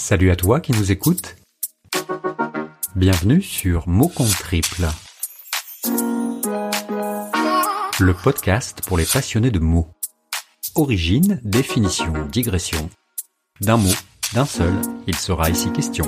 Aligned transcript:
Salut 0.00 0.30
à 0.30 0.36
toi 0.36 0.60
qui 0.60 0.72
nous 0.72 0.90
écoutes. 0.90 1.36
Bienvenue 2.96 3.42
sur 3.42 3.86
Mots 3.86 4.08
compte 4.08 4.30
triple. 4.30 4.86
Le 8.00 8.14
podcast 8.14 8.80
pour 8.86 8.96
les 8.96 9.04
passionnés 9.04 9.50
de 9.50 9.58
mots. 9.58 9.88
Origine, 10.74 11.38
définition, 11.44 12.14
digression. 12.32 12.88
D'un 13.60 13.76
mot, 13.76 13.92
d'un 14.32 14.46
seul, 14.46 14.72
il 15.06 15.16
sera 15.16 15.50
ici 15.50 15.70
question. 15.70 16.06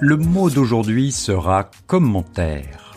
Le 0.00 0.16
mot 0.18 0.50
d'aujourd'hui 0.50 1.10
sera 1.12 1.70
commentaire. 1.86 2.94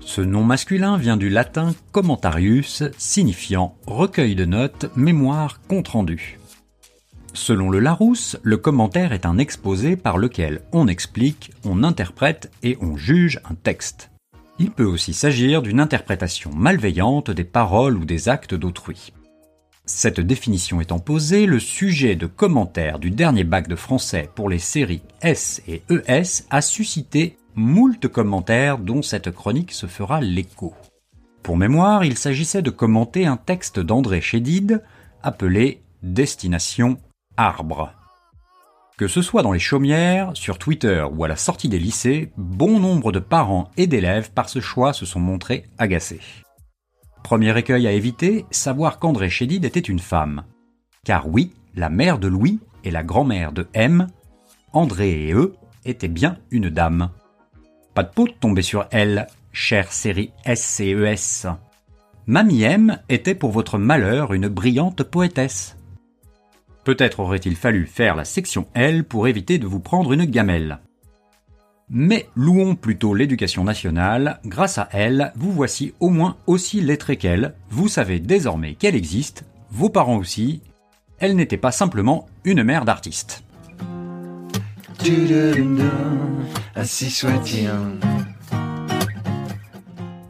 Ce 0.00 0.20
nom 0.20 0.44
masculin 0.44 0.98
vient 0.98 1.16
du 1.16 1.30
latin 1.30 1.74
commentarius, 1.90 2.82
signifiant 2.98 3.78
recueil 3.86 4.34
de 4.34 4.44
notes, 4.44 4.94
mémoire, 4.94 5.62
compte 5.68 5.88
rendu. 5.88 6.39
Selon 7.32 7.70
le 7.70 7.78
Larousse, 7.78 8.36
le 8.42 8.56
commentaire 8.56 9.12
est 9.12 9.26
un 9.26 9.38
exposé 9.38 9.96
par 9.96 10.18
lequel 10.18 10.62
on 10.72 10.88
explique, 10.88 11.52
on 11.64 11.84
interprète 11.84 12.50
et 12.62 12.76
on 12.80 12.96
juge 12.96 13.40
un 13.48 13.54
texte. 13.54 14.10
Il 14.58 14.70
peut 14.70 14.84
aussi 14.84 15.14
s'agir 15.14 15.62
d'une 15.62 15.80
interprétation 15.80 16.50
malveillante 16.54 17.30
des 17.30 17.44
paroles 17.44 17.96
ou 17.96 18.04
des 18.04 18.28
actes 18.28 18.54
d'autrui. 18.54 19.12
Cette 19.86 20.20
définition 20.20 20.80
étant 20.80 20.98
posée, 20.98 21.46
le 21.46 21.58
sujet 21.58 22.14
de 22.14 22.26
commentaire 22.26 22.98
du 22.98 23.10
dernier 23.10 23.44
bac 23.44 23.68
de 23.68 23.76
français 23.76 24.28
pour 24.34 24.48
les 24.48 24.58
séries 24.58 25.02
S 25.22 25.62
et 25.66 25.82
ES 25.88 26.44
a 26.50 26.60
suscité 26.60 27.36
moult 27.54 28.06
commentaires 28.08 28.78
dont 28.78 29.02
cette 29.02 29.30
chronique 29.30 29.72
se 29.72 29.86
fera 29.86 30.20
l'écho. 30.20 30.74
Pour 31.42 31.56
mémoire, 31.56 32.04
il 32.04 32.18
s'agissait 32.18 32.62
de 32.62 32.70
commenter 32.70 33.26
un 33.26 33.36
texte 33.36 33.80
d'André 33.80 34.20
Chédid 34.20 34.82
appelé 35.22 35.82
Destination 36.02 36.98
Que 38.98 39.08
ce 39.08 39.22
soit 39.22 39.42
dans 39.42 39.52
les 39.52 39.58
chaumières, 39.58 40.32
sur 40.34 40.58
Twitter 40.58 41.02
ou 41.10 41.24
à 41.24 41.28
la 41.28 41.36
sortie 41.36 41.70
des 41.70 41.78
lycées, 41.78 42.32
bon 42.36 42.78
nombre 42.78 43.12
de 43.12 43.18
parents 43.18 43.70
et 43.78 43.86
d'élèves 43.86 44.30
par 44.32 44.50
ce 44.50 44.60
choix 44.60 44.92
se 44.92 45.06
sont 45.06 45.20
montrés 45.20 45.64
agacés. 45.78 46.20
Premier 47.24 47.56
écueil 47.58 47.86
à 47.86 47.92
éviter, 47.92 48.44
savoir 48.50 48.98
qu'André 48.98 49.30
Chédid 49.30 49.64
était 49.64 49.80
une 49.80 50.00
femme. 50.00 50.44
Car 51.02 51.28
oui, 51.28 51.54
la 51.74 51.88
mère 51.88 52.18
de 52.18 52.28
Louis 52.28 52.60
et 52.84 52.90
la 52.90 53.02
grand-mère 53.02 53.52
de 53.52 53.66
M, 53.72 54.08
André 54.74 55.28
et 55.28 55.32
eux, 55.32 55.56
étaient 55.86 56.08
bien 56.08 56.36
une 56.50 56.68
dame. 56.68 57.08
Pas 57.94 58.02
de 58.02 58.10
peau 58.10 58.28
de 58.28 58.32
tomber 58.32 58.60
sur 58.60 58.86
elle, 58.90 59.28
chère 59.50 59.92
série 59.92 60.30
SCES. 60.44 61.46
E 61.46 61.50
Mamie 62.26 62.64
M 62.64 62.98
était 63.08 63.34
pour 63.34 63.50
votre 63.50 63.78
malheur 63.78 64.34
une 64.34 64.48
brillante 64.48 65.04
poétesse. 65.04 65.78
Peut-être 66.90 67.20
aurait-il 67.20 67.54
fallu 67.54 67.86
faire 67.86 68.16
la 68.16 68.24
section 68.24 68.66
L 68.74 69.04
pour 69.04 69.28
éviter 69.28 69.58
de 69.58 69.66
vous 69.68 69.78
prendre 69.78 70.12
une 70.12 70.24
gamelle. 70.24 70.80
Mais 71.88 72.28
louons 72.34 72.74
plutôt 72.74 73.14
l'éducation 73.14 73.62
nationale, 73.62 74.40
grâce 74.44 74.76
à 74.76 74.88
elle, 74.90 75.30
vous 75.36 75.52
voici 75.52 75.94
au 76.00 76.08
moins 76.08 76.36
aussi 76.48 76.80
lettré 76.80 77.16
qu'elle, 77.16 77.54
vous 77.68 77.86
savez 77.86 78.18
désormais 78.18 78.74
qu'elle 78.74 78.96
existe, 78.96 79.44
vos 79.70 79.88
parents 79.88 80.16
aussi, 80.16 80.62
elle 81.20 81.36
n'était 81.36 81.56
pas 81.56 81.70
simplement 81.70 82.26
une 82.42 82.64
mère 82.64 82.84
d'artiste. 82.84 83.44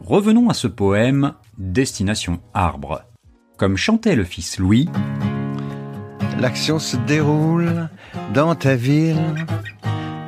Revenons 0.05 0.47
à 0.47 0.53
ce 0.53 0.67
poème 0.67 1.33
Destination 1.57 2.39
Arbre. 2.53 3.01
Comme 3.57 3.77
chantait 3.77 4.15
le 4.15 4.25
fils 4.25 4.59
Louis, 4.59 4.89
L'action 6.39 6.79
se 6.79 6.97
déroule 6.97 7.89
dans 8.33 8.55
ta 8.55 8.75
ville, 8.75 9.45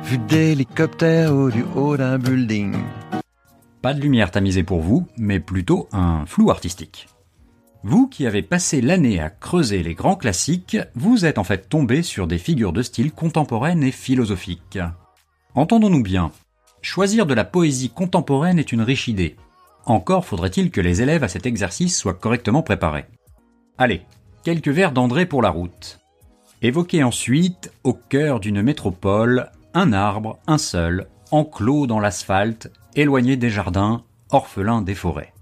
vue 0.04 0.18
d'hélicoptère 0.18 1.34
ou 1.34 1.50
du 1.50 1.64
haut 1.74 1.96
d'un 1.96 2.18
building. 2.18 2.74
Pas 3.82 3.94
de 3.94 4.00
lumière 4.00 4.30
tamisée 4.30 4.62
pour 4.62 4.80
vous, 4.80 5.06
mais 5.16 5.40
plutôt 5.40 5.88
un 5.92 6.24
flou 6.26 6.50
artistique. 6.50 7.08
Vous 7.82 8.06
qui 8.06 8.26
avez 8.26 8.42
passé 8.42 8.80
l'année 8.80 9.20
à 9.20 9.28
creuser 9.28 9.82
les 9.82 9.94
grands 9.94 10.16
classiques, 10.16 10.78
vous 10.94 11.26
êtes 11.26 11.36
en 11.36 11.44
fait 11.44 11.68
tombé 11.68 12.02
sur 12.02 12.26
des 12.26 12.38
figures 12.38 12.72
de 12.72 12.82
style 12.82 13.12
contemporaines 13.12 13.82
et 13.82 13.92
philosophiques. 13.92 14.78
Entendons-nous 15.54 16.02
bien, 16.02 16.32
choisir 16.80 17.26
de 17.26 17.34
la 17.34 17.44
poésie 17.44 17.90
contemporaine 17.90 18.58
est 18.58 18.72
une 18.72 18.80
riche 18.80 19.08
idée. 19.08 19.36
Encore 19.84 20.24
faudrait-il 20.24 20.70
que 20.70 20.80
les 20.80 21.02
élèves 21.02 21.24
à 21.24 21.28
cet 21.28 21.44
exercice 21.44 21.98
soient 21.98 22.14
correctement 22.14 22.62
préparés. 22.62 23.04
Allez, 23.76 24.02
quelques 24.44 24.68
vers 24.68 24.92
d'André 24.92 25.26
pour 25.26 25.42
la 25.42 25.50
route. 25.50 26.00
Évoquez 26.62 27.02
ensuite, 27.02 27.72
au 27.82 27.92
cœur 27.92 28.40
d'une 28.40 28.62
métropole, 28.62 29.50
un 29.74 29.92
arbre, 29.92 30.38
un 30.46 30.58
seul, 30.58 31.08
enclos 31.30 31.86
dans 31.86 32.00
l'asphalte, 32.00 32.70
éloigné 32.94 33.36
des 33.36 33.50
jardins, 33.50 34.04
orphelin 34.30 34.82
des 34.82 34.94
forêts. 34.94 35.32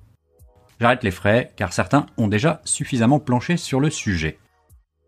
J'arrête 0.81 1.05
les 1.05 1.11
frais, 1.11 1.53
car 1.57 1.73
certains 1.73 2.07
ont 2.17 2.29
déjà 2.29 2.61
suffisamment 2.65 3.21
planché 3.21 3.57
sur 3.57 3.79
le 3.79 3.91
sujet. 3.91 4.39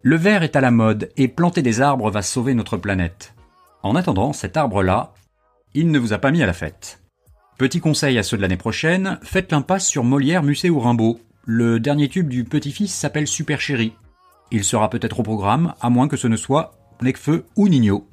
Le 0.02 0.16
verre 0.16 0.42
est 0.42 0.56
à 0.56 0.60
la 0.60 0.70
mode, 0.70 1.10
et 1.16 1.28
planter 1.28 1.62
des 1.62 1.80
arbres 1.80 2.10
va 2.10 2.22
sauver 2.22 2.54
notre 2.54 2.76
planète. 2.76 3.34
En 3.82 3.96
attendant, 3.96 4.32
cet 4.32 4.56
arbre-là, 4.56 5.14
il 5.74 5.90
ne 5.90 5.98
vous 5.98 6.12
a 6.12 6.18
pas 6.18 6.30
mis 6.30 6.42
à 6.42 6.46
la 6.46 6.52
fête. 6.52 7.00
Petit 7.58 7.80
conseil 7.80 8.18
à 8.18 8.22
ceux 8.22 8.36
de 8.36 8.42
l'année 8.42 8.56
prochaine, 8.56 9.18
faites 9.22 9.52
l'impasse 9.52 9.86
sur 9.86 10.04
Molière, 10.04 10.42
Musset 10.42 10.70
ou 10.70 10.80
Rimbaud. 10.80 11.20
Le 11.44 11.80
dernier 11.80 12.08
tube 12.08 12.28
du 12.28 12.44
petit-fils 12.44 12.92
s'appelle 12.92 13.26
Super 13.26 13.60
Chéri. 13.60 13.94
Il 14.50 14.64
sera 14.64 14.90
peut-être 14.90 15.20
au 15.20 15.22
programme, 15.22 15.74
à 15.80 15.90
moins 15.90 16.08
que 16.08 16.16
ce 16.16 16.28
ne 16.28 16.36
soit 16.36 16.74
Necfeu 17.02 17.44
ou 17.56 17.68
Nino. 17.68 18.08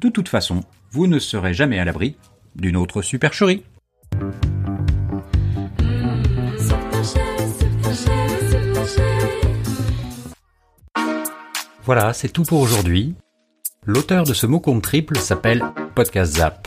De 0.00 0.08
toute 0.08 0.28
façon, 0.28 0.62
vous 0.90 1.06
ne 1.06 1.18
serez 1.18 1.54
jamais 1.54 1.78
à 1.78 1.84
l'abri 1.84 2.16
d'une 2.54 2.76
autre 2.76 3.02
supercherie. 3.02 3.64
Voilà, 11.84 12.12
c'est 12.12 12.30
tout 12.30 12.42
pour 12.42 12.60
aujourd'hui. 12.60 13.14
L'auteur 13.84 14.24
de 14.24 14.34
ce 14.34 14.46
mot 14.46 14.58
compte 14.58 14.82
triple 14.82 15.16
s'appelle 15.16 15.64
Podcast 15.94 16.36
Zap. 16.36 16.66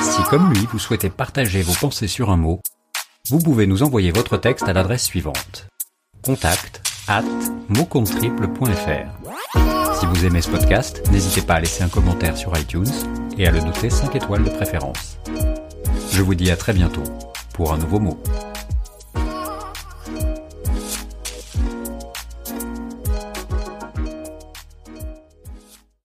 Si 0.00 0.22
comme 0.30 0.52
lui, 0.52 0.66
vous 0.70 0.78
souhaitez 0.78 1.10
partager 1.10 1.62
vos 1.62 1.74
pensées 1.74 2.06
sur 2.06 2.30
un 2.30 2.36
mot, 2.36 2.60
vous 3.28 3.38
pouvez 3.40 3.66
nous 3.66 3.82
envoyer 3.82 4.12
votre 4.12 4.36
texte 4.36 4.68
à 4.68 4.72
l'adresse 4.72 5.04
suivante. 5.04 5.66
Contact 6.22 6.80
at 7.08 7.24
Si 9.98 10.06
vous 10.06 10.24
aimez 10.24 10.42
ce 10.42 10.50
podcast, 10.50 11.02
n'hésitez 11.10 11.42
pas 11.42 11.54
à 11.54 11.60
laisser 11.60 11.82
un 11.82 11.88
commentaire 11.88 12.36
sur 12.36 12.56
iTunes 12.56 12.86
et 13.36 13.48
à 13.48 13.50
le 13.50 13.60
noter 13.60 13.90
5 13.90 14.14
étoiles 14.14 14.44
de 14.44 14.50
préférence. 14.50 15.18
Je 16.12 16.22
vous 16.22 16.34
dis 16.36 16.50
à 16.50 16.56
très 16.56 16.72
bientôt 16.72 17.02
pour 17.52 17.72
un 17.72 17.78
nouveau 17.78 17.98
mot. 17.98 18.22